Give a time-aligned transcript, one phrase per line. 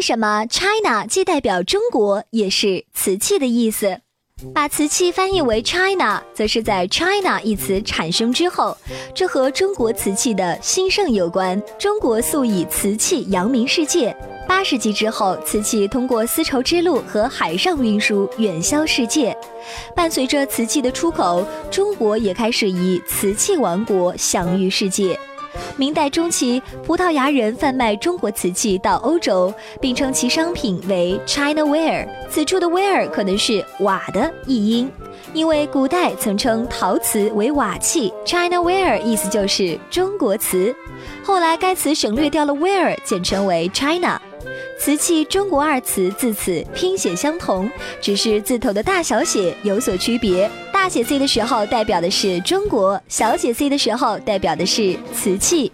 [0.00, 4.00] 为什么 China 既代表中国，也是瓷器的意思？
[4.54, 8.74] 把瓷器翻译为 China，则是在 China 一词产生之后，
[9.14, 11.62] 这和中国瓷器的兴盛有关。
[11.78, 14.16] 中国素以瓷器扬名世界。
[14.48, 19.36] 八世纪之后，瓷器通过丝绸之路和海上运输远销世界。
[19.94, 25.20] 伴随着瓷器的出口，中国也开始以瓷器王国享誉世界。
[25.76, 32.06] 明代中期，葡萄牙人贩卖中国瓷器到欧洲，并称其商品为 China Ware。
[32.28, 34.90] 此处的 Ware 可能是瓦的译音，
[35.32, 40.74] 因为古代曾称陶瓷为瓦器，China Ware 意思就是中国瓷。
[41.24, 44.20] 后来该词省略掉了 Ware，简称为 China。
[44.78, 47.70] 瓷器“中国”二词自此拼写相同，
[48.00, 50.50] 只是字头的大小写有所区别。
[50.80, 55.70] 大写 C 的时候代表的是中国，小写 c 的时候代表的是瓷器。